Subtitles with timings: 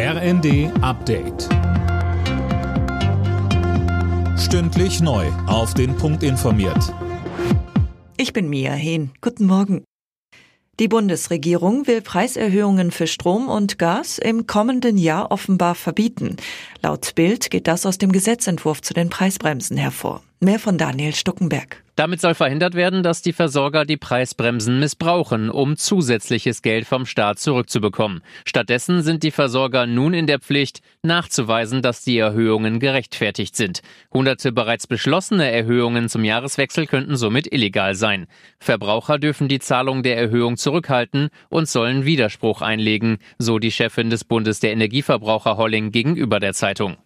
[0.00, 1.48] RND Update.
[4.38, 5.26] Stündlich neu.
[5.48, 6.94] Auf den Punkt informiert.
[8.16, 9.10] Ich bin Mia Hehn.
[9.20, 9.82] Guten Morgen.
[10.78, 16.36] Die Bundesregierung will Preiserhöhungen für Strom und Gas im kommenden Jahr offenbar verbieten.
[16.80, 20.22] Laut Bild geht das aus dem Gesetzentwurf zu den Preisbremsen hervor.
[20.40, 21.82] Mehr von Daniel Stuckenberg.
[21.96, 27.40] Damit soll verhindert werden, dass die Versorger die Preisbremsen missbrauchen, um zusätzliches Geld vom Staat
[27.40, 28.22] zurückzubekommen.
[28.44, 33.80] Stattdessen sind die Versorger nun in der Pflicht, nachzuweisen, dass die Erhöhungen gerechtfertigt sind.
[34.14, 38.28] Hunderte bereits beschlossene Erhöhungen zum Jahreswechsel könnten somit illegal sein.
[38.60, 44.22] Verbraucher dürfen die Zahlung der Erhöhung zurückhalten und sollen Widerspruch einlegen, so die Chefin des
[44.22, 46.96] Bundes der Energieverbraucher Holling gegenüber der Zeitung.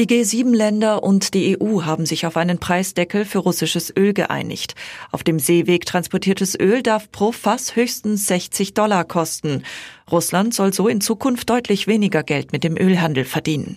[0.00, 4.74] Die G7-Länder und die EU haben sich auf einen Preisdeckel für russisches Öl geeinigt.
[5.12, 9.62] Auf dem Seeweg transportiertes Öl darf pro Fass höchstens 60 Dollar kosten.
[10.10, 13.76] Russland soll so in Zukunft deutlich weniger Geld mit dem Ölhandel verdienen.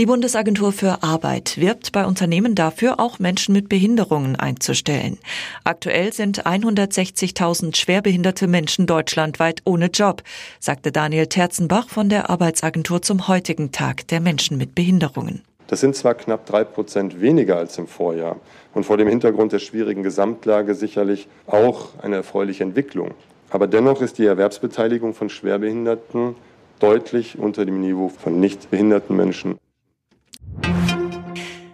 [0.00, 5.18] Die Bundesagentur für Arbeit wirbt bei Unternehmen dafür, auch Menschen mit Behinderungen einzustellen.
[5.62, 10.22] Aktuell sind 160.000 schwerbehinderte Menschen deutschlandweit ohne Job,
[10.58, 15.42] sagte Daniel Terzenbach von der Arbeitsagentur zum heutigen Tag der Menschen mit Behinderungen.
[15.66, 18.36] Das sind zwar knapp drei Prozent weniger als im Vorjahr
[18.72, 23.10] und vor dem Hintergrund der schwierigen Gesamtlage sicherlich auch eine erfreuliche Entwicklung.
[23.50, 26.36] Aber dennoch ist die Erwerbsbeteiligung von Schwerbehinderten
[26.78, 29.58] deutlich unter dem Niveau von nicht behinderten Menschen.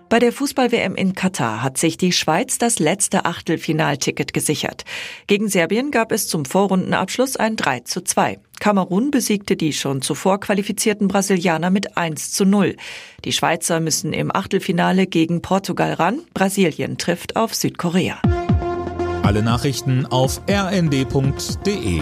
[0.09, 4.85] Bei der Fußball-WM in Katar hat sich die Schweiz das letzte Achtelfinalticket gesichert.
[5.27, 8.39] Gegen Serbien gab es zum Vorrundenabschluss ein 3 zu 2.
[8.61, 12.77] Kamerun besiegte die schon zuvor qualifizierten Brasilianer mit 1 zu 0.
[13.25, 16.21] Die Schweizer müssen im Achtelfinale gegen Portugal ran.
[16.35, 18.21] Brasilien trifft auf Südkorea.
[19.25, 22.01] Alle Nachrichten auf rnd.de